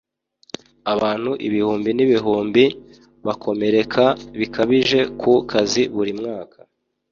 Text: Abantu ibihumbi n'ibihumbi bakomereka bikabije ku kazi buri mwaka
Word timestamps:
Abantu 0.93 1.31
ibihumbi 1.47 1.89
n'ibihumbi 1.93 2.63
bakomereka 3.25 4.03
bikabije 4.39 4.99
ku 5.19 5.31
kazi 5.51 5.81
buri 5.95 6.13
mwaka 6.19 6.57